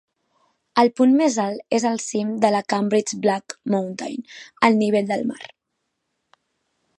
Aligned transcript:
El 0.83 0.87
punt 0.99 1.11
més 1.17 1.35
alt 1.43 1.75
és 1.77 1.85
el 1.89 1.99
cim 2.05 2.31
de 2.45 2.51
la 2.55 2.61
Cambridge 2.75 3.19
Black 3.27 3.55
Mountain, 3.75 4.27
al 4.69 4.81
nivell 4.81 5.13
del 5.13 5.23
mar. 5.35 5.43